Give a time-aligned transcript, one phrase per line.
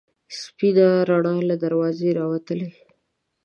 [0.39, 2.67] سپینه رڼا له دروازې راوتله.